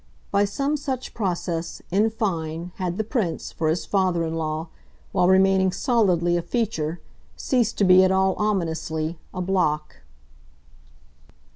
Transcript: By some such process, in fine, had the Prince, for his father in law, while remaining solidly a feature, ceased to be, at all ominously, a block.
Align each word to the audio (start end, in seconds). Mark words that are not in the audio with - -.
By 0.31 0.45
some 0.45 0.77
such 0.77 1.13
process, 1.13 1.79
in 1.91 2.09
fine, 2.09 2.71
had 2.77 2.97
the 2.97 3.03
Prince, 3.03 3.51
for 3.51 3.67
his 3.69 3.85
father 3.85 4.23
in 4.23 4.33
law, 4.33 4.69
while 5.11 5.27
remaining 5.27 5.71
solidly 5.71 6.35
a 6.37 6.41
feature, 6.41 6.99
ceased 7.35 7.77
to 7.77 7.83
be, 7.83 8.03
at 8.03 8.11
all 8.11 8.33
ominously, 8.39 9.19
a 9.31 9.41
block. 9.43 9.97